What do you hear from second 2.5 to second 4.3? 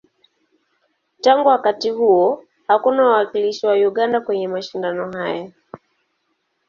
hakuna wawakilishi wa Uganda